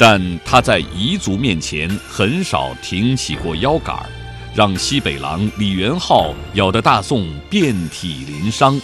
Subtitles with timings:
[0.00, 4.06] 但他在彝族面前很少挺起过腰杆儿，
[4.54, 8.80] 让西北狼李元昊咬得大宋遍体鳞伤。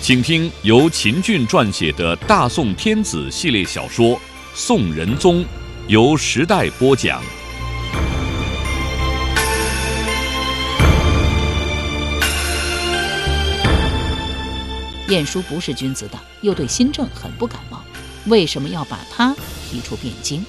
[0.00, 4.16] 请听由秦俊撰写的《大宋天子》系列小说
[4.54, 5.42] 《宋仁宗》，
[5.88, 7.20] 由时代播讲。
[15.08, 17.82] 晏殊不是君子党，又对新政很不感冒，
[18.26, 19.34] 为什么要把他
[19.70, 20.44] 提出汴京？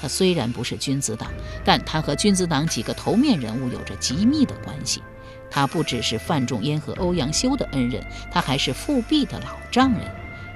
[0.00, 1.30] 他虽然不是君子党，
[1.64, 5.02] 但他和君子党几个头面人物有着极密的关系。
[5.50, 10.00] 他不只是范仲淹和欧阳修的恩人，他还是富弼的老丈人。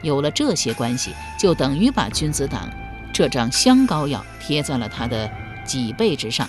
[0.02, 2.68] 有了这些关系，就等于把君子党
[3.12, 5.30] 这张香膏药贴在了他的
[5.66, 6.48] 脊背之上，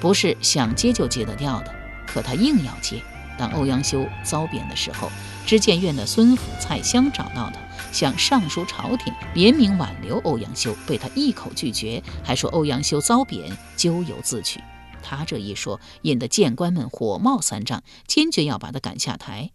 [0.00, 1.72] 不是想接就接得掉的。
[2.06, 3.00] 可他硬要接。
[3.38, 5.10] 当欧阳修遭贬的时候，
[5.46, 7.60] 知谏院的孙府蔡襄找到他，
[7.98, 14.60] 想上书朝廷联名挽留欧阳修，被他一口拒绝，还说欧阳修遭贬咎由自取。
[15.02, 19.50] 他这一说，引得谏官们火冒三丈，坚决要把他赶下台。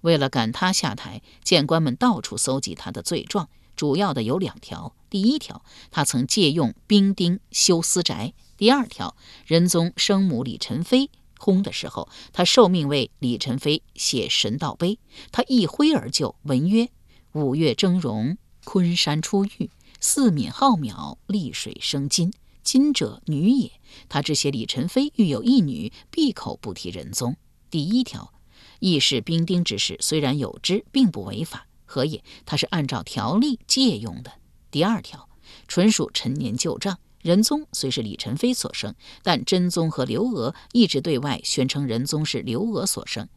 [0.00, 11.10] 为了赶他下台，谏官们到处搜集他的罪状，主要的有两条：第一条，他曾借用兵丁修私宅；第二条，仁宗生母李宸妃。
[11.38, 14.98] 薨的时候，他受命为李宸妃写神道碑，
[15.30, 16.88] 他一挥而就，文曰
[17.32, 22.30] ：“五月峥嵘，昆山出玉；四闽浩渺，丽水生金。
[22.62, 23.72] 金者女也。”
[24.10, 27.36] 他只写李宸妃育有一女，闭口不提仁宗。
[27.70, 28.34] 第一条，
[28.80, 32.22] 议事兵丁之事，虽然有之，并不违法，何也？
[32.44, 34.32] 他是按照条例借用的。
[34.70, 35.28] 第二条，
[35.66, 36.98] 纯属陈年旧账。
[37.22, 43.28] 仁宗虽是李宸妃所生，但真宗和刘娥一直对外宣称仁宗是刘娥所生。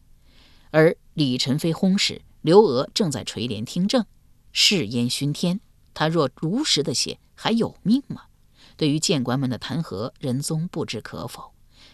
[0.70, 4.06] 而李宸妃薨时，刘娥正在垂帘听政，
[4.52, 5.58] 誓烟熏天。
[5.92, 8.26] 他若如实的写，还有命吗？
[8.76, 11.52] 对于谏官们的弹劾，仁宗不知可否。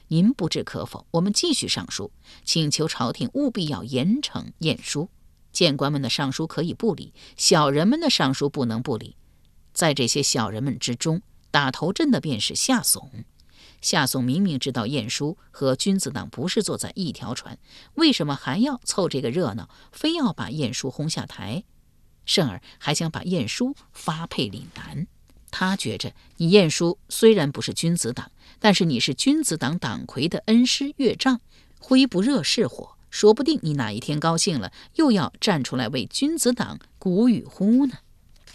[0.08, 1.06] 您不知可否？
[1.12, 2.12] 我们继续上书，
[2.44, 5.08] 请求朝廷务必要严惩晏殊。
[5.54, 9.16] 谏官们的上书可以不理，小人们的上书不能不理。
[9.72, 13.24] 在这些小人们之中，打头阵的便是夏竦。
[13.82, 17.58] 夏竦明明知道晏殊和君子党不是坐在一条船，
[17.94, 21.64] 为什么还要凑这个热闹，非要把晏殊轰下台？
[22.24, 25.08] 甚而还想把晏殊发配岭南。
[25.50, 31.40] 他觉着，你晏殊虽然不是君子党，但是你是君子党党魁的恩师岳丈，
[31.78, 37.98] 灰不热是火，说不定你哪一天高兴了，又要站出来为君子党鼓与呼呢。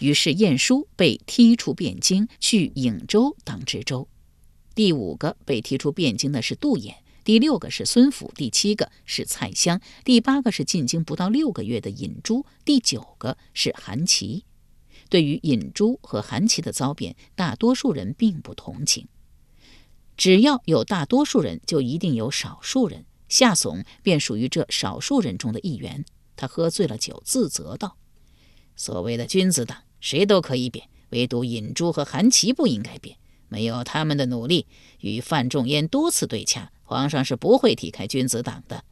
[0.00, 4.08] 于是晏殊被踢出汴京，去颍州当知州。
[4.78, 6.94] 第五个被提出汴京的是杜衍，
[7.24, 14.44] 第六个是孙府，第七个是蔡襄，第八个是进京不到六个月的尹洙，第九个是韩琦。
[15.08, 19.08] 对于尹洙和韩琦的遭贬，大多数人并不同情。
[20.16, 23.04] 只要有大多数人，就一定有少数人。
[23.28, 26.04] 夏竦便属于这少数人中的一员。
[26.36, 27.96] 他喝醉了酒，自责道
[28.76, 33.18] ：“所谓的君子党。”谁都可以贬，唯独尹洙和韩琦不应该贬。
[33.48, 34.66] 没有他们的努力，
[35.00, 38.84] 与范仲淹多次对洽，皇上是不会踢开君子党的。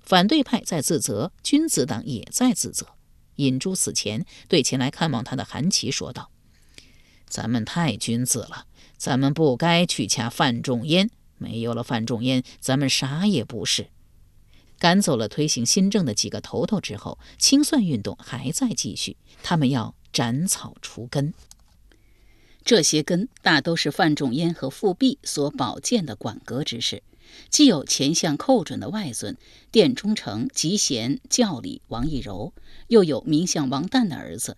[0.00, 2.86] 反对派在自责，君子党也在自责。
[3.36, 6.30] 尹洙死前对前来看望他的韩琦说道
[7.28, 8.66] ：“咱们太君子了，
[8.96, 11.10] 咱们不该去掐范仲淹。
[11.36, 13.88] 没有了范仲淹，咱们啥也不是。”
[14.78, 19.94] 赶走了推行新政的几个头头之后，清算运动还在继续，他们要。
[20.12, 21.34] 斩草除根，
[22.66, 27.04] 这些根大都是范仲淹和富弼所保荐的管阁之士，
[27.48, 29.36] 既有前相寇准的外孙
[29.70, 32.52] 殿中丞吉贤教理王懿柔，
[32.88, 34.56] 又有名相王旦的儿子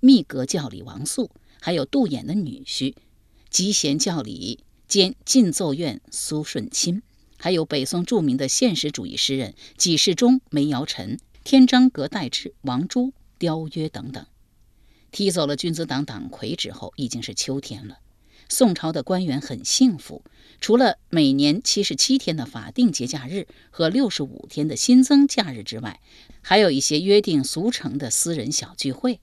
[0.00, 2.94] 密阁教理王素，还有杜衍的女婿
[3.48, 7.00] 吉贤教理兼进奏院苏舜钦，
[7.38, 14.26] 还有北宋著名的现实主义诗人几世忠梅尧臣、天章阁待制王朱、雕约等等。
[15.16, 18.00] 踢走了君子党党魁之后，已经是秋天了。
[18.50, 20.22] 宋朝的官员很幸福，
[20.60, 26.02] 除了每年七十七天的法定节假日和六十五天的新增假日之外，
[26.42, 29.18] 还有一些约定俗成的私人小聚会。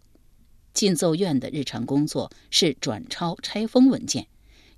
[0.73, 4.25] 进奏院的日常工作是转抄拆封文件，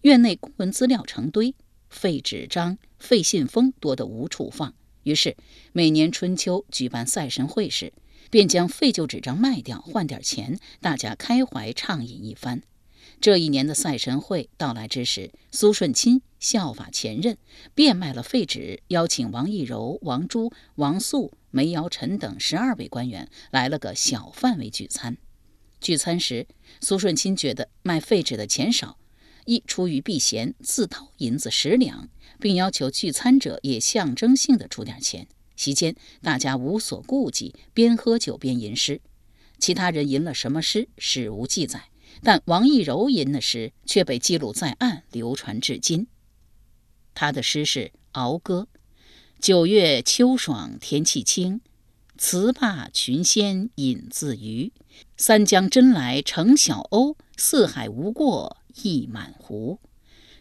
[0.01, 1.55] 院内公文资料成堆，
[1.89, 4.73] 废纸张、废信封多得无处放。
[5.03, 5.37] 于是
[5.71, 7.93] 每年春秋举办赛神会时，
[8.35, 12.61] 便将废旧纸张卖掉，换点钱，大家开怀畅饮一番。
[13.21, 17.37] 这一年的赛神会到来之时，苏顺钦效法前任，
[17.73, 25.15] 变卖了废纸，邀请王懿柔、王朱、王素、梅尧臣等十二位官员来了个小范围聚餐。
[25.79, 26.45] 聚餐时，
[26.81, 28.97] 苏顺钦觉得卖废纸的钱少，
[29.45, 32.09] 一出于避嫌，自掏银子十两，
[32.41, 35.25] 并要求聚餐者也象征性的出点钱。
[35.55, 39.01] 席间，大家无所顾忌，边喝酒边吟诗。
[39.57, 41.89] 其他人吟了什么诗，史无记载。
[42.23, 46.07] 但王懿柔吟的诗却被记录在案，流传至今。
[47.13, 47.79] 他的诗是
[48.13, 48.67] 《敖歌》
[49.39, 51.61] ：“九月秋爽天气清，
[52.17, 54.71] 词罢群仙饮自娱。
[55.17, 59.79] 三江真来成小鸥，四海无过溢满湖。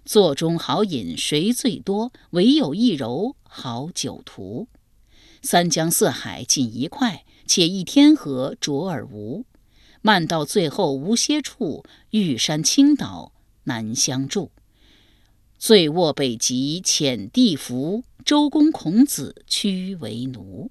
[0.04, 2.12] 座中好饮谁最多？
[2.30, 4.68] 唯有懿柔好酒徒。
[5.44, 9.44] 三江四海尽一块，且一天河浊而无。”
[10.00, 13.32] 漫到最后无歇处，玉山倾倒
[13.64, 14.50] 难相助。
[15.58, 20.70] 醉卧北极遣地服，周公孔子屈为奴。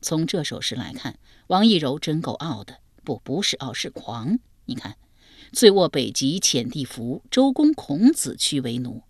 [0.00, 1.18] 从这首诗来看，
[1.48, 4.38] 王懿柔真够傲的，不，不是傲，是狂。
[4.66, 4.96] 你看，
[5.52, 9.02] 醉卧北极遣地服，周公孔子屈为奴。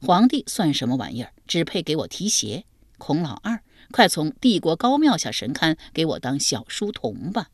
[0.00, 1.32] 皇帝算什么玩意儿？
[1.48, 2.64] 只配给我提鞋。
[2.98, 3.62] 孔老二，
[3.94, 7.50] 快从帝国高庙下神龛给我当小书童吧。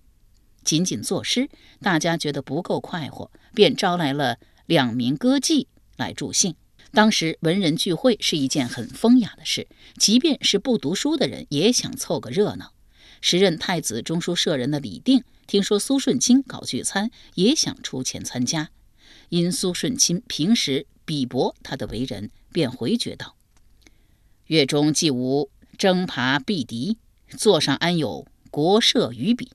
[0.65, 1.51] 仅仅作诗，
[1.83, 5.67] 大家觉得不够快活，便招来了两名歌妓
[5.99, 6.55] 来助兴。
[6.93, 12.73] 当时文人聚会是一件很风雅的事，即便是不读书的人也想凑个热闹。
[13.21, 18.71] 时任太子中书舍人的李定听说苏舜钦搞聚餐，也想出钱参加。
[19.29, 23.37] 因苏舜钦平时鄙薄他的为人，便回绝道
[24.49, 26.99] ：“月中既无征伐避敌，
[27.39, 29.53] 座上安有国社于彼？”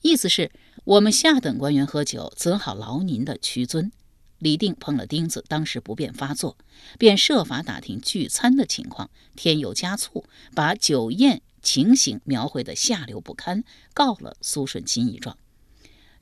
[0.00, 0.50] 意思是，
[0.84, 3.92] 我们下等官员喝酒，怎好劳您的屈尊？
[4.38, 6.56] 李定碰了钉子，当时不便发作，
[6.98, 10.24] 便设法打听聚餐的情况，添油加醋，
[10.54, 15.36] 把酒宴情形描绘得下流不堪，告了苏舜钦一状。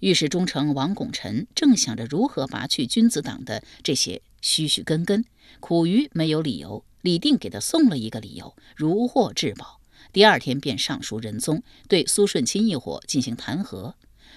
[0.00, 5.24] 御史中丞王拱辰正想着如何拔去君子党的这些虚虚根根，
[5.60, 9.80] 苦于没有理由，李定给他送了一个理由，如获至宝。
[10.12, 13.94] 第二天便上书仁宗，对苏舜钦一伙进行弹劾，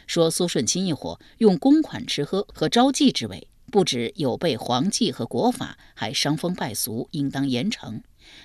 [0.07, 8.01] 说苏舜钦一伙用公款吃喝和招妓之为，不止有悖皇纪和国法，还伤风败俗，应当严惩。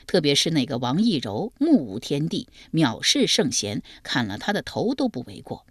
[0.07, 5.67] 特别是那个王懿柔，目无天地，藐视圣贤，砍了他的头都不为过。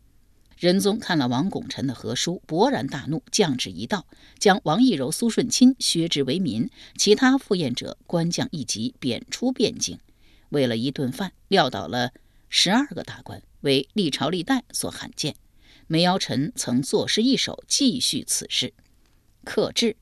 [0.59, 4.05] 仁宗看了王拱辰的和书，勃然大怒，降旨一道，
[4.37, 9.97] 将王懿柔、苏舜钦削职为民，其他赴宴者官降一级，贬出汴京。
[10.49, 12.11] 为了一顿饭，撂倒了
[12.49, 15.33] 十二个大官，为历朝历代所罕见。
[15.87, 18.73] 梅尧臣曾作诗一首，继续此事。
[19.45, 19.95] 克制，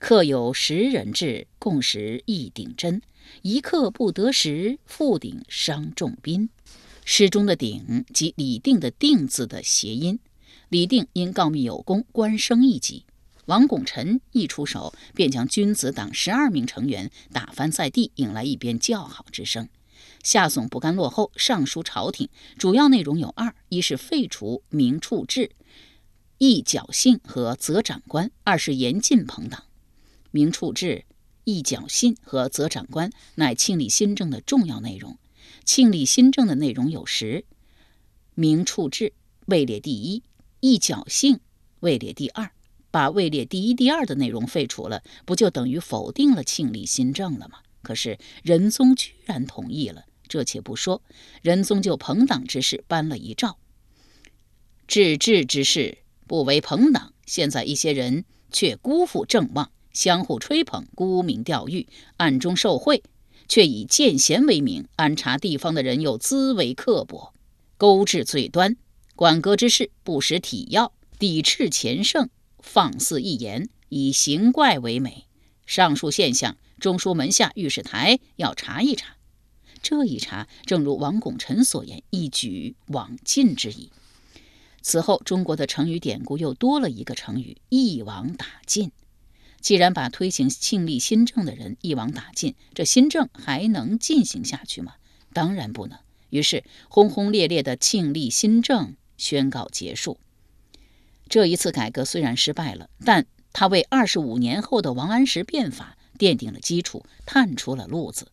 [0.00, 3.00] 刻有十人制，共食一鼎珍。
[3.42, 6.50] 一刻不得食，复鼎伤重宾。
[7.04, 10.18] 诗中的“鼎”即李定的“定”字的谐音。
[10.68, 13.04] 李定因告密有功，官升一级。
[13.46, 19.68] 王拱辰一出手，便将君子党十二名成员打翻在地，引来一边叫好之声。
[20.22, 25.50] 夏总不甘落后，上书朝廷，主要内容有二：一是废除明处制、
[26.38, 29.64] 议侥幸和责长官；二是严禁朋党。
[30.30, 31.04] 明处制、
[31.42, 35.18] 议侥幸和责长官乃庆历新政的重要内容。
[35.64, 37.44] 庆历新政的内容有十：
[38.34, 39.12] 明处制
[39.46, 40.22] 位列第一，
[40.60, 41.40] 议侥幸
[41.80, 42.50] 位列第二。
[42.92, 47.58] 把位列第一、第二的内容废除了，不就等于否定了庆历新政了吗？
[47.82, 50.06] 可是仁宗居然同意了。
[50.26, 51.00] 这且不说，
[51.42, 53.58] 仁宗就朋党之事颁了一诏：
[54.88, 61.86] 治治之事不为朋党，现在一些人却辜负正望，相互吹捧，沽名钓誉，
[62.16, 63.02] 暗中受贿，
[63.50, 67.34] 却以见贤为名，安察地方的人又滋为刻薄，
[67.76, 68.76] 勾治罪端，
[69.16, 72.30] 管阁之事不识体要，抵斥前圣，
[72.60, 75.24] 放肆一言，以行怪为美。
[75.66, 79.16] 上述现象，中书门下御史台要查一查。
[79.82, 83.90] 这一查，正如王拱辰所言，一举往尽之意。
[84.80, 88.92] 此后，中国的成语典故又多了一个成语“一网打尽”。
[89.60, 94.94] 既然把推行庆历新政的人一网打尽，这新政还能进行下去吗？
[95.32, 95.98] 当然不能。
[96.30, 100.18] 于是，轰轰烈烈的庆历新政宣告结束。
[101.28, 108.28] 这一次改革虽然失败了，但他为二十五年后的王安石变法奠定了基础，探出了路子。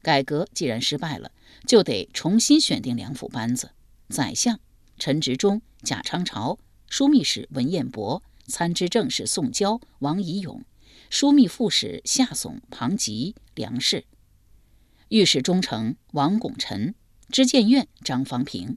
[0.00, 1.32] 改革既然失败了，
[1.66, 3.70] 就得重新选定两府班子：
[4.08, 4.60] 宰相
[4.98, 6.58] 陈执中、贾昌朝，
[6.88, 10.62] 枢密使文彦博，参知政事宋郊、王懿勇，
[11.10, 14.04] 枢密副使夏竦、庞吉、梁氏，
[15.08, 16.94] 御史中丞王拱辰，
[17.30, 18.76] 知谏院张方平。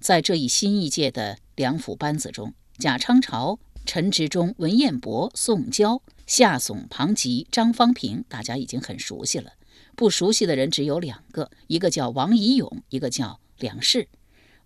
[0.00, 9.52] 在这一新一届的两府班子中，贾昌朝、陈执中、文彦博、宋交、夏竦、庞吉、张方平，大家已经很熟悉了。
[9.94, 14.08] 不熟悉的人只有两个，一个叫王以勇，一个叫梁氏。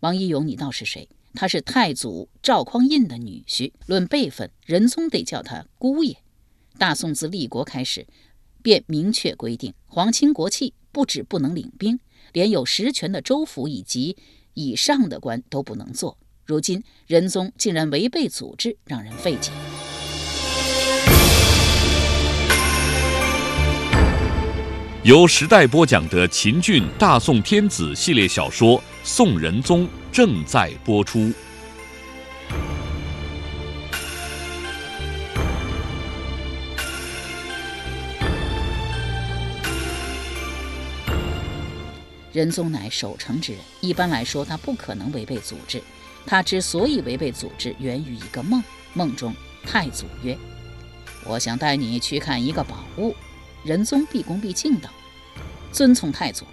[0.00, 1.08] 王以勇，你道是谁？
[1.34, 6.22] 他是太祖赵匡胤的女婿，论辈分，仁宗得叫他姑爷。
[6.80, 8.06] 大宋自立国开始，
[8.62, 12.00] 便明确规定，皇亲国戚不止不能领兵，
[12.32, 14.16] 连有实权的州府以及
[14.54, 16.16] 以上的官都不能做。
[16.46, 19.50] 如今仁宗竟然违背祖制，让人费解。
[25.04, 31.30] 由时代播讲的秦俊大宋天子系列小说《宋仁宗》正在播出。
[42.32, 45.82] 仁宗乃守成之人，一般来说，他不可能违背祖制。
[46.26, 48.62] 他之所以违背祖制，源于一个梦。
[48.92, 49.34] 梦中，
[49.64, 50.37] 太祖曰
[51.26, 53.14] ：“我想带你去看一个宝物。”
[53.64, 54.90] 仁宗毕恭毕敬道
[55.72, 56.44] ：“遵从太祖。”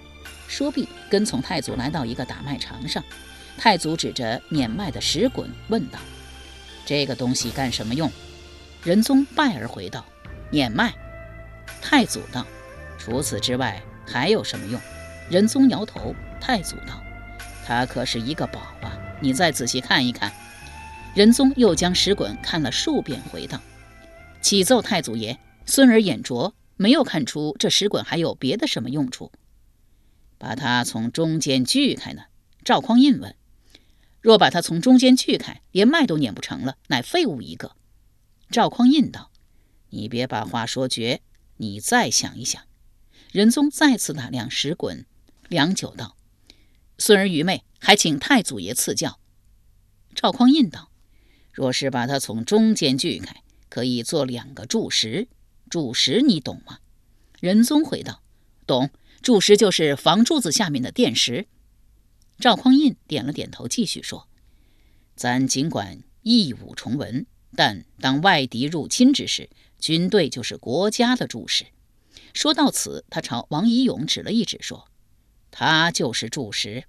[0.48, 3.04] 说毕，跟从太祖来到一个打麦场上。
[3.58, 6.00] 太祖指着碾麦的石滚问道
[6.86, 8.12] ：“这个东西干什么用？”
[8.84, 10.06] 仁宗拜而回道
[10.50, 10.94] ：“碾麦。”
[11.82, 12.46] 太祖道
[12.98, 14.80] ：“除此之外还有什么用？”
[15.30, 16.16] 仁宗摇头。
[16.40, 17.04] 太祖道
[17.66, 20.32] ：“他可是一个宝啊，你再仔细看一看。”
[21.16, 23.60] 仁宗又将石滚看了数遍，回道
[24.42, 29.32] ：“启奏太祖爷，孙儿眼拙。”没有看出这石滚还有别的什么用处，
[30.38, 32.26] 把它从中间锯开呢？
[32.64, 33.36] 赵匡胤问。
[34.22, 37.72] 若把它从中间锯开，连麦都碾不成了，乃废物一个。
[38.52, 39.32] 赵匡胤道
[39.90, 41.22] ：“你别把话说绝，
[41.56, 42.62] 你再想一想。”
[43.34, 45.08] 仁宗再次打量石滚，
[45.50, 46.18] 良久道
[46.98, 49.20] ：“孙儿愚昧，还请太祖爷赐教。”
[50.14, 50.92] 赵匡胤道
[51.54, 55.28] ：“若是把它从中间锯开，可以做两个柱石。”
[55.70, 56.80] 柱石你懂吗？
[57.40, 58.22] 仁宗回道
[58.66, 58.90] ：“懂。
[59.22, 61.48] 柱石就是房柱子下面的垫石。”
[62.40, 64.28] 赵匡胤点了点头，继续说
[65.16, 67.26] ：“咱尽管义武崇文，
[67.56, 69.50] 但当外敌入侵之时，
[69.80, 71.66] 军队就是国家的柱石。”
[72.34, 74.88] 说到此，他朝王懿勇指了一指，说
[75.52, 76.86] ：“他就是柱石。”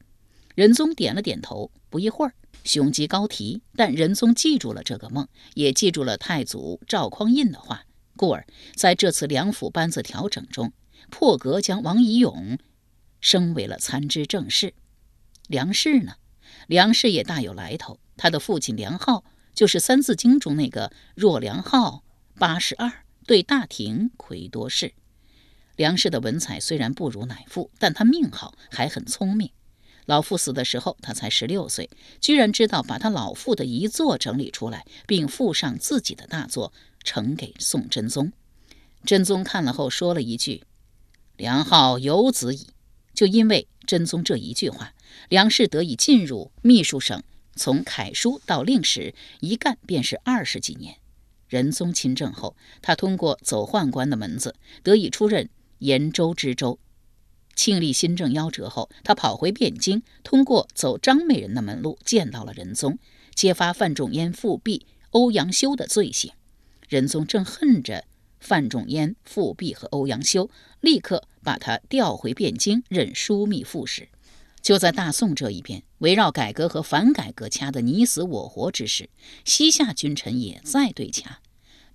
[0.55, 1.71] 仁宗点了点头。
[1.91, 2.35] 不一会儿，
[2.65, 3.63] 雄鸡高啼。
[3.75, 7.85] 但仁宗记住了这个梦，也记住了太祖赵匡胤的话。
[8.17, 10.73] 故而，在这次两府班子调整中，
[11.09, 12.59] 破格将王以勇
[13.21, 14.75] 升为了参知政事。
[15.47, 16.15] 梁氏呢？
[16.67, 18.01] 梁氏也大有来头。
[18.17, 19.25] 他的父亲梁浩
[19.55, 22.03] 就是《三字经》中那个“若梁浩
[22.35, 24.93] 八十二，对大廷魁多士”。
[25.79, 29.53] 梁氏的文采虽然不如乃父，但他命好，还很聪明。
[30.07, 31.89] 老父死的时候，他才十六岁，
[32.21, 36.73] 居然知道把他老父的遗作整理出来，并附上自己的大作。
[37.05, 38.33] 呈给宋真宗，
[39.05, 40.65] 真宗看了后说了一句
[41.39, 42.67] ：“梁浩有子矣。”
[43.15, 44.93] 就因为真宗这一句话，
[45.29, 47.23] 梁氏得以进入秘书省，
[47.55, 50.97] 从楷书到令史，一干便是二十几年。
[51.47, 56.79] 仁宗亲政后，他通过走宦官的门子，得以出任延州知州。
[57.55, 62.99] 庆历新政夭折后，他跑回汴京，通过走张美人的门路，见到了仁宗，
[63.35, 66.33] 揭发范仲淹复辟欧阳修的罪行。
[66.89, 68.05] 仁宗正恨着
[68.39, 70.49] 范仲淹复辟和欧阳修，
[70.81, 74.09] 立刻把他调回汴京任枢密副使。
[74.63, 79.11] 就在大宋这一边，围绕改革和反改革掐得你死我活之时，
[79.45, 81.41] 西夏君臣也在对掐。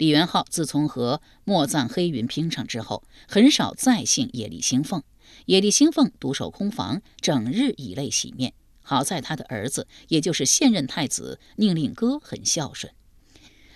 [0.04, 5.02] 李元昊自从和莫藏黑云拼上之后，很少再姓野利兴凤。
[5.46, 8.52] 野利兴凤独守空房，整日以泪洗面。
[8.82, 12.94] 好在他的儿子，也就是现任太子宁令哥，很孝顺。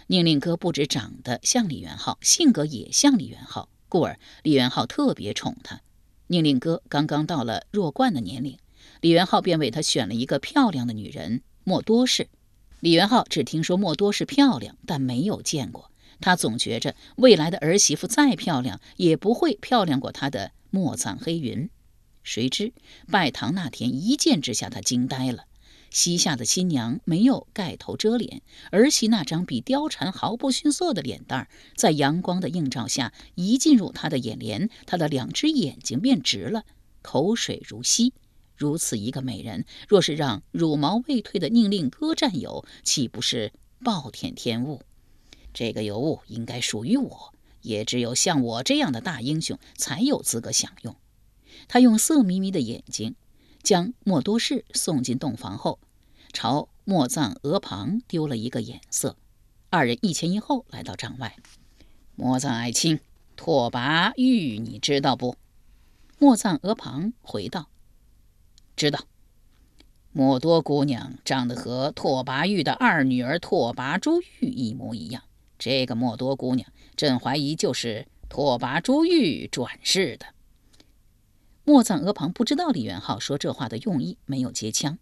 [0.08, 5.80] 宁令哥不止长得像李元昊，性格也像李元昊，故而李元昊特别宠他。
[6.28, 8.58] 宁令哥刚刚到了弱冠的年龄，
[9.00, 12.28] 李元昊便为他选了一个漂亮的女人莫多氏。
[12.82, 15.90] 李元昊只听说莫多氏漂亮，但没有见过。
[16.20, 21.70] 他总觉着未来的儿媳妇再漂亮，也不会漂亮过他的墨藏黑云。
[22.24, 22.74] 谁知
[23.10, 25.46] 拜堂那天，一见之下他惊呆了。
[25.90, 31.48] 膝下的新娘没有盖头遮脸，儿媳那张比貂蝉毫不逊色的脸蛋儿，
[31.78, 36.66] 在阳光的映照下，一进入他的眼帘，他的两只眼睛便直了，
[37.02, 38.14] 口水如溪。
[38.58, 44.82] 如此一个美人，若是让乳毛未退的宁令哥占有，岂不是暴殄天物？
[45.60, 47.34] 这个尤物应该属于我，
[47.64, 50.96] 也只有像我这样的大英雄才有资格享用。
[51.68, 53.16] 他用色眯眯的眼睛。
[53.64, 55.80] 将莫多士送进洞房后，
[56.32, 59.18] 朝莫藏额旁丢了一个眼色。
[59.72, 61.36] 二人一前一后来到帐外。
[62.16, 63.00] 莫藏爱卿，
[63.36, 65.38] 拓跋玉，你知道不？
[66.20, 67.68] 莫藏额旁回道
[68.78, 69.06] ：“知道。
[70.12, 75.24] 莫多姑娘长得和拓跋玉的二女儿拓跋珠玉一模一样。
[75.58, 80.28] 这个莫多姑娘，朕怀疑就是拓跋珠玉转世的。”
[81.66, 84.98] 莫藏额旁不知道李元昊说这话的用意，没有接枪。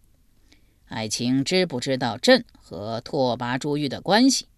[0.86, 4.48] 爱卿知不知道朕和拓跋珠玉的关系？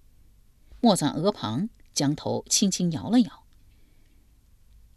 [0.81, 3.45] 莫藏额旁将头轻轻摇了摇。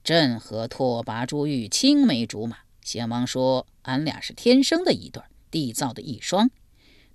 [0.04, 6.50] 朕和拓跋珠玉青梅竹马，先王说俺俩是天生的一对，缔造的一双。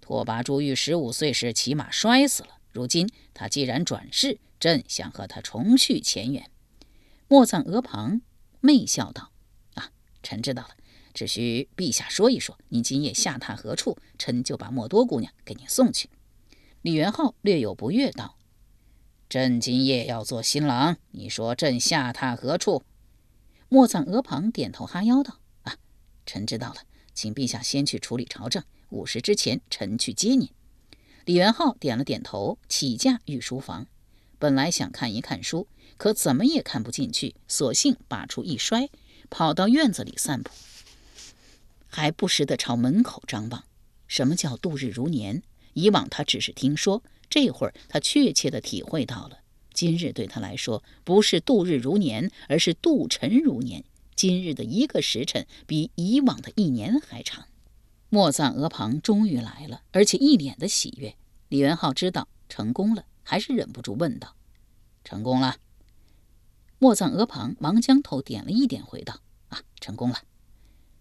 [0.00, 6.50] 拓跋珠玉十五岁时骑马摔死了，如今他既然转世，朕想和他重续前缘。
[7.26, 8.20] 莫藏额旁
[8.60, 9.32] 媚笑道。
[9.72, 9.90] 啊
[10.22, 10.76] 臣知道了，
[11.14, 16.10] 只需陛下说一说，您今夜下榻何处，臣就把莫多姑娘给您送去。
[16.82, 18.36] 李元昊略有不悦道
[19.30, 22.84] ：“朕今夜要做新郎，你说朕下榻何处？”
[23.70, 25.78] 莫藏额旁点头哈腰道：“啊，
[26.26, 26.82] 臣知道了，
[27.14, 30.50] 请陛下先去处理朝政，午时之前，臣去接您。”
[31.26, 33.88] 李元昊点了点头，起驾御书房。
[34.38, 35.66] 本来想看一看书，
[35.96, 38.88] 可怎么也看不进去，索性把书一摔。
[39.28, 40.52] 跑到院子里散步，
[41.88, 43.64] 还不时地朝门口张望。
[44.06, 45.42] 什么叫度日如年？
[45.72, 49.40] 以往他只是听说，这会儿他确切地体会到了。
[49.74, 53.82] 今日对他来说，不是度日如年，而是度辰如年。
[54.14, 57.46] 今日的一个时辰，比以往的一年还长。
[58.08, 61.16] 莫赞额旁终于来了，而且一脸的喜悦。
[61.48, 64.36] 李元昊知道成功了，还是忍不住问道
[65.04, 65.56] ：“成功了？”
[66.78, 70.22] 莫赞额旁忙将头点了一点，回道：“啊，成功了。”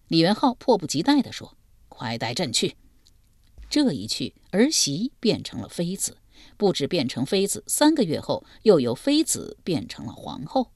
[0.07, 1.57] 李元昊迫不及待地说
[1.89, 2.75] ：“快带朕去！”
[3.69, 6.17] 这一去，儿媳变成了妃子，
[6.57, 10.71] 不止变成妃子，三个月后又由妃子变成了皇后。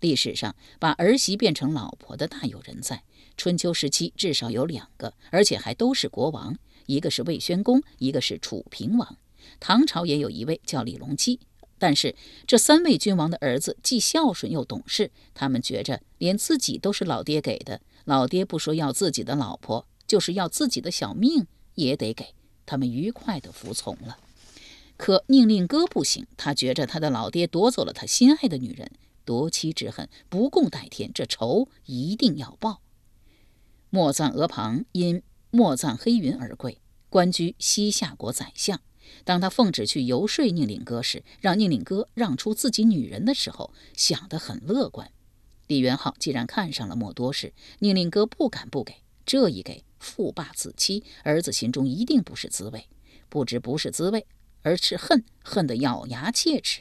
[0.00, 3.04] 历史上把儿媳变成老婆的大有人在，
[3.42, 9.16] 春秋时期至少有两个，而且还都是国王，一个是魏宣公，一个是楚平王。
[9.58, 11.40] 唐朝也有一位叫李隆基。
[11.76, 12.14] 但是
[12.46, 22.34] 这三位君王的儿子既孝顺又懂事，他们觉着连自己都是老爹给的，老爹不说要自己的老婆，就是要自己的小命也得给。
[22.64, 24.18] 他们愉快地服从了。
[24.96, 28.92] 可宁令哥不行，他觉着他的老爹夺走了他心爱的女人，
[29.24, 32.80] 夺妻之恨不共戴天，这仇一定要报。
[33.94, 36.78] 莫藏额旁因莫藏黑云而贵，
[37.10, 38.80] 官居西夏国宰相。
[39.22, 45.10] 当他奉旨去游说宁令哥时，让宁令哥让出自己女人的时候，想得很乐观。
[45.66, 48.94] 李元昊既然看上了莫多士，宁令哥不敢不给。
[49.26, 52.88] 这一给，父霸子妻，儿子心中一定不是滋味。
[53.28, 54.26] 不知不是滋味，
[54.62, 56.80] 而是恨，恨得咬牙切齿。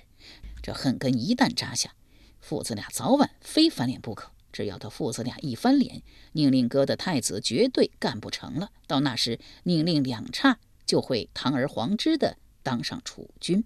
[0.63, 1.93] 这恨根一旦扎下，
[2.39, 4.31] 父子俩早晚非翻脸不可。
[4.51, 6.01] 只要他父子俩一翻脸，
[6.33, 8.71] 宁令哥的太子绝对干不成了。
[8.87, 10.59] 到那时，宁令两岔。
[10.83, 13.63] 就会堂而皇之的当上储君，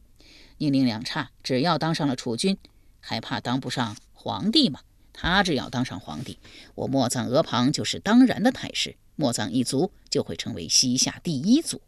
[0.60, 2.56] 宁令两岔只要当上了储君，
[3.00, 4.82] 还怕当不上皇帝吗？
[5.12, 6.38] 他只要当上皇帝，
[6.76, 11.82] 我莫藏额旁就是当然的太师，莫藏一族就会成为西夏第一族。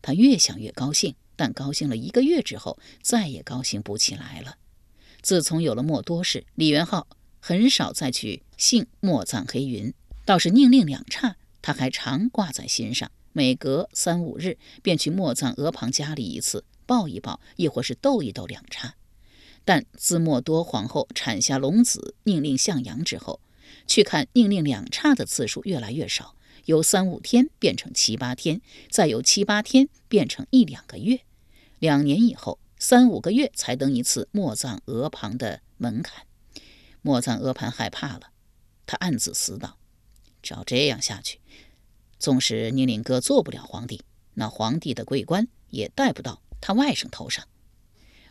[0.00, 4.58] 他越想越高兴，但高兴了一个月之后，再也高兴不起来了。
[5.22, 7.08] 自从有了莫多士，李元昊
[7.48, 9.94] 很少再去幸莫藏黑云，
[10.26, 13.10] 倒是宁令两岔，他还常挂在心上。
[13.32, 18.96] 每隔三五日，便去莫藏额旁家里一次，抱一抱，亦或是逗一逗两叉。
[19.64, 23.40] 但自莫多皇后产下龙子宁令向阳之后，
[23.86, 26.34] 去看宁令两叉的次数越来越少，
[26.66, 31.20] 由三五天变成七八天，再由七八天变成一两个月。
[31.78, 36.27] 两年以后，三五个月才登一次莫藏额旁的门槛。
[37.08, 38.32] 莫藏额盘害怕了，
[38.84, 39.78] 他暗自思道：
[40.42, 41.40] 照这样下去。
[42.18, 44.02] 纵使宁令哥做不了皇帝，
[44.34, 47.48] 那皇帝的桂冠也戴不到他外甥头上。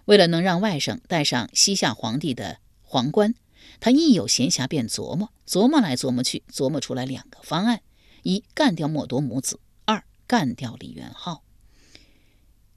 [0.05, 3.33] 为了能让外甥戴上西夏皇帝的皇冠，
[3.79, 7.81] 他一有闲暇便琢磨，琢磨来琢磨去，琢磨出来两个方案：
[8.21, 11.41] 一干掉莫多母子；二干掉李元昊。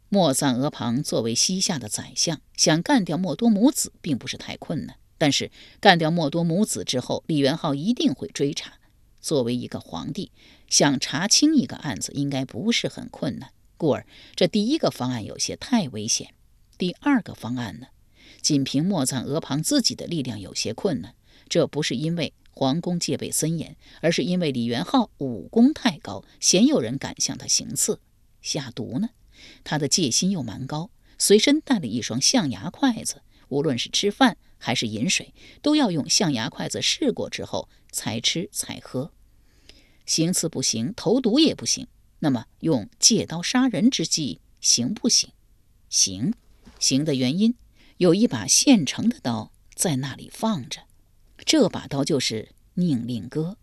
[0.09, 4.97] 莫赞额旁作为西夏的宰相，想干掉莫多母子并不是太困难。
[5.21, 8.79] 但是干掉莫多母子之后，李元昊一定会追查。
[9.21, 10.33] 作为一个皇帝，
[10.67, 13.51] 想查清一个案子应该不是很困难。
[13.77, 16.33] 故而，这第一个方案有些太危险。
[16.79, 17.89] 第二个方案呢，
[18.41, 21.15] 仅凭莫赞额旁自己的力量有些困难。
[21.51, 28.01] 这不是因为皇宫戒备森严，而是因为李元昊武功太高，鲜有人敢向他行刺
[28.41, 29.11] 下毒呢。
[29.65, 35.33] 他的戒心又蛮高，随身带了一双象牙筷子，无论是吃饭还是饮水，
[35.63, 39.13] 都要用象牙筷子试过之后才吃才喝。
[40.07, 41.87] 行刺不行，投毒也不行，
[42.19, 45.31] 那么用借刀杀人之计行不行？
[45.89, 46.35] 行，
[46.79, 47.55] 行的原因
[47.99, 50.83] 有一把现成的刀在那里放着，
[51.39, 53.57] 这把刀就是宁令哥。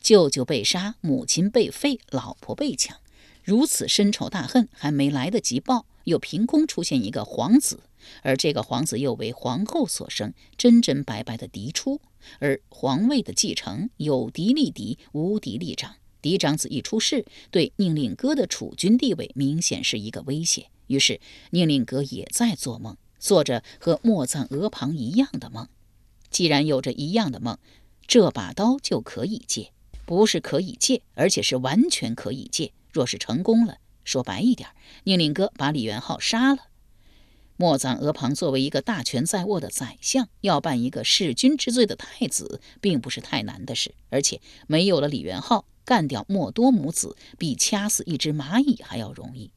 [0.00, 2.98] 舅舅被杀，母亲被废，老婆被抢。
[3.42, 7.80] 如此深仇大恨还没来得及报，又凭空出现一个皇子，
[8.22, 12.00] 而这个皇子又为皇后所生，真真白白的嫡出。
[12.38, 15.96] 而皇位的继承有嫡立嫡，无嫡立长。
[16.20, 20.68] 嫡长子一出世，对宁令哥的储君地位明显是一个威胁。
[20.88, 25.68] 于是宁令哥也在做梦，做着和莫赞额旁一样的梦。
[26.30, 27.58] 既然有着一样的梦，
[28.06, 29.72] 这把刀就可以借，
[30.04, 32.72] 不是可以借，而且是完全可以借。
[32.92, 34.70] 若是成功了，说白一点，
[35.04, 36.62] 宁令哥把李元昊杀了，
[37.58, 43.94] 莫赞额旁作为一个大权在握的宰相，要办一个弑君之罪的太子，并不是太难的事。
[44.10, 49.50] 而且没有了李元昊，干掉莫多母子，比掐死一只蚂蚁还要容易。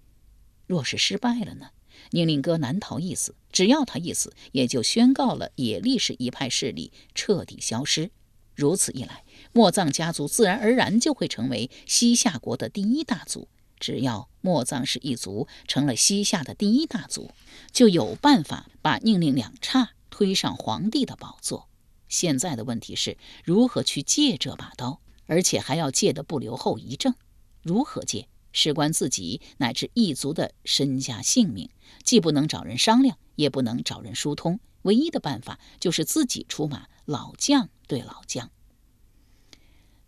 [0.66, 1.72] 若是失败了呢？
[2.12, 3.36] 宁令哥难逃一死。
[3.52, 8.12] 只要他一死，也就宣告了野历氏一派势力彻底消失。
[8.56, 13.48] 如此一来，莫藏家族自然而然就会成为西夏国的第一大族。
[13.80, 17.32] 只要莫藏氏一族成了西夏的第一大族，
[17.72, 21.68] 就有办法把宁令两岔推上皇帝的宝座。
[22.08, 27.14] 现在的问题是如何去借这把刀，而且还要借得不留后遗症。
[27.62, 31.70] 如何借，事关自己乃至一族的身家性命，
[32.04, 34.60] 既不能找人商量，也不能找人疏通。
[34.84, 38.50] 唯一的办法就是自己出马，老将对老将。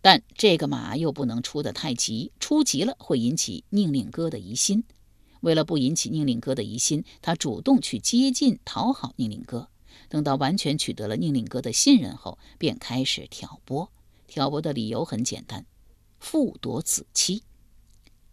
[0.02, 4.84] 但这个马又不能出得太急，出急了会引起宁令哥的疑心。
[5.40, 9.68] 为了不引起宁令哥的疑心，他主动去接近讨好宁令哥。
[10.08, 13.90] 等到完全取得了宁令哥的信任后，便开始挑拨。
[14.26, 15.66] 挑拨的理由很简单：
[16.18, 17.42] 父夺子妻。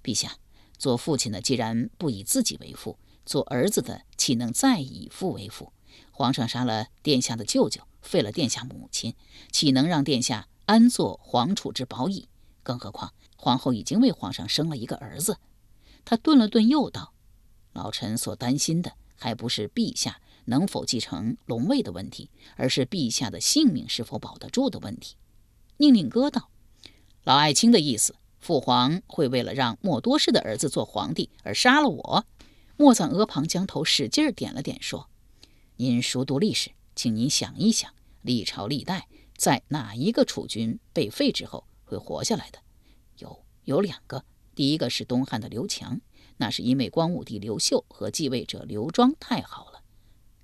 [0.04, 0.38] 陛下，
[0.78, 5.72] 做父亲的既然不以自己为父，做儿子的岂能再以父为父？
[6.12, 9.14] 皇上杀了殿下的舅舅，废了殿下母亲，
[9.52, 12.28] 岂能让殿下安坐皇储之宝椅？
[12.62, 15.40] 更何况皇后已经为皇上生了一个儿子。
[16.06, 17.16] 他顿了顿，又道
[17.74, 25.16] ：“老臣所担心的，还不是陛下能否继承龙位的问题，而是陛下的性命是否保得住的问题。”
[25.78, 26.52] 宁令哥道
[27.26, 32.26] ：“老爱卿的意思，父皇会为了让莫多氏的儿子做皇帝而杀了我？”
[32.78, 35.10] 莫赞额旁将头使劲点了点，说。
[35.78, 39.08] 您熟读历史，请您想一想，历朝历代
[39.40, 42.60] 在哪一个储君被废之后会活下来的？
[43.20, 46.02] 有有两个，第一个是东汉的刘强，
[46.36, 49.80] 那是因为光武帝刘秀和继位者刘庄太好了；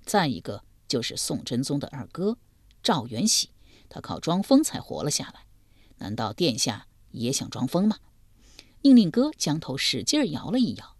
[0.06, 2.38] 再一个就是宋真宗的二哥
[2.82, 3.50] 赵元喜，
[3.90, 5.44] 他靠装疯才活了下来。
[5.98, 7.98] 难道殿下也想装疯吗？
[8.80, 10.96] 宁令哥将头使劲摇了一摇。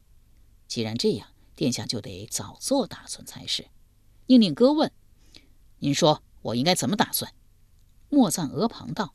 [0.69, 3.69] 既然这样，殿下就得早做打算才是。
[4.27, 4.93] 宁令哥问
[5.81, 7.33] ：“您说我应该怎么打算？”
[8.09, 9.15] 莫赞额旁道：“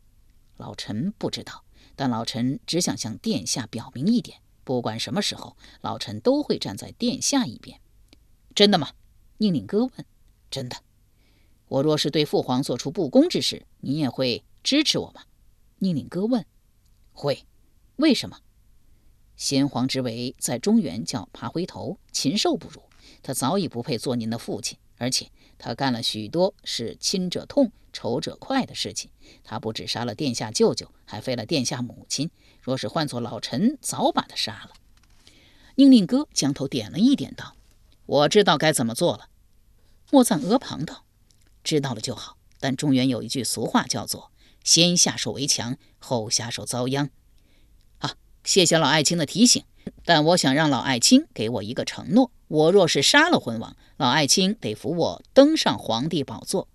[0.58, 1.64] 老臣不知道，
[1.96, 7.80] 但老臣只想向殿下表明一点：不管什么时候，老臣都会站在殿下一边。”
[8.54, 8.90] 真的吗？
[9.38, 10.06] 宁令哥问。
[10.52, 10.78] “真的。
[11.68, 15.24] 我若是对父皇做出不公之事，您也会支持我吗？”
[15.80, 16.46] 宁令哥问。
[17.14, 17.46] “会。
[17.96, 18.40] 为什么？
[19.36, 22.82] 先皇之为在中原叫爬灰头，禽兽不如。
[23.24, 29.12] 他早已不配做您的父亲。”而且他干了许多使亲者痛、仇者快的事情。
[29.44, 32.30] 他不止杀了殿下舅舅，还废了殿下母亲。
[32.62, 34.72] 若是换做老臣，早把他杀了。
[35.76, 37.56] 宁令哥将头点了一点，道
[38.06, 39.30] ：“我知道该怎么做了。”
[40.12, 41.06] 莫赞额旁道
[41.64, 42.38] ：“知道了就好。
[42.60, 44.32] 但中原有一句俗话，叫做
[44.64, 47.10] ‘先下手为强，后下手遭殃’。
[48.00, 49.64] 啊，谢谢老爱卿的提醒。
[50.06, 56.68] 但我想让老爱卿给我一个承诺：我若是杀了昏王，老爱卿得扶我登上皇帝宝座。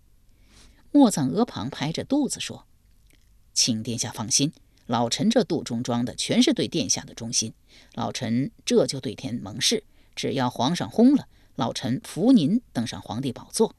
[0.97, 2.67] 莫藏额旁拍着肚子说
[3.53, 4.51] ：“请殿下放心，
[4.87, 7.53] 老臣这肚中装的全是对殿下的忠心。
[7.93, 13.75] 老臣这就对天盟誓，只要皇上薨了，老臣扶您登上皇帝宝座。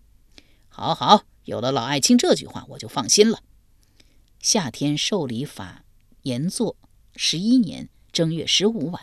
[0.70, 3.42] 好好，有了老爱卿这句话，我就放心了。
[4.40, 5.84] 夏天受礼法
[6.22, 6.76] 延祚
[7.16, 9.02] 十一年正月十五晚。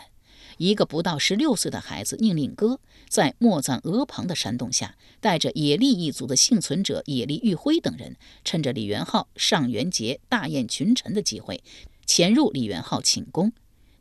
[0.59, 11.63] 一个不到十六岁的孩子宁令哥，在莫赞额旁的煽动下，带着野利一族的幸存者野利玉辉等人，趁着李元昊上元节大宴群臣的机会，
[12.07, 13.53] 潜入李元昊寝宫。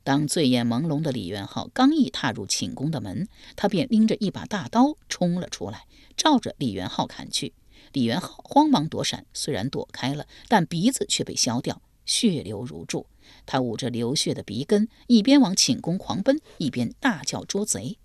[0.04, 5.86] 当醉眼朦胧的李元昊刚一踏入寝宫的门，他便拎着一把大刀冲了出来，
[6.18, 7.54] 照着李元昊砍去。
[7.94, 13.06] 李元昊慌忙躲闪，虽然躲开了，但鼻子却被削掉，血流如注。
[13.46, 17.98] 他捂着流血的鼻根，一边往寝宫狂奔，一边大叫捉贼。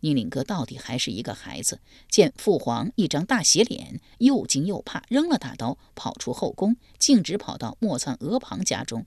[0.00, 9.04] 宁令哥到底还是一个孩子，见父皇一张大斜脸，又惊又怕，扔了大刀，跑出后宫，径直跑到莫藏额旁家中。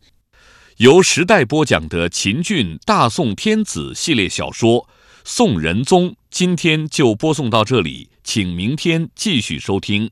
[0.78, 4.82] 由时代播讲的秦俊大宋天子系列小说
[5.24, 10.12] 《宋仁宗》，今天就播送到这里，请明天继续收听。